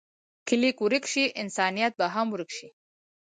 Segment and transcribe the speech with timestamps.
[0.47, 2.67] که لیک ورک شي، انسانیت به هم ورک شي.